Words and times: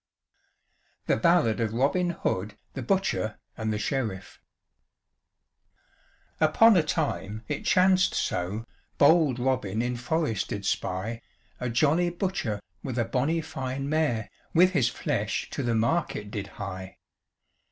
THE 1.05 1.15
BALLAD 1.15 1.59
OF 1.59 1.73
ROBIN 1.75 2.09
HOOD, 2.23 2.55
THE 2.73 2.81
BUTCHER 2.81 3.37
AND 3.55 3.71
THE 3.71 3.77
SHERIFF. 3.77 4.41
Upon 6.39 6.75
a 6.75 6.81
time 6.81 7.43
it 7.47 7.65
chanced 7.65 8.15
so, 8.15 8.65
Bold 8.97 9.37
Robin 9.37 9.83
in 9.83 9.95
forest 9.95 10.47
did 10.47 10.65
spy 10.65 11.21
A 11.59 11.69
jolly 11.69 12.09
butcher, 12.09 12.59
with 12.81 12.97
a 12.97 13.05
bonny 13.05 13.41
fine 13.41 13.87
mare, 13.87 14.27
With 14.55 14.71
his 14.71 14.89
flesh 14.89 15.47
to 15.51 15.61
the 15.61 15.75
market 15.75 16.31
did 16.31 16.47
hie. 16.47 16.97